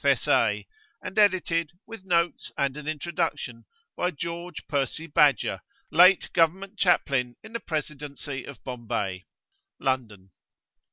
[0.00, 0.64] F.S.A.,
[1.02, 3.64] and edited, [p.xx]with notes and an Introduction,
[3.96, 9.24] by George Percy Badger, late Government Chaplain in the Presidency of Bombay.
[9.80, 10.30] London.)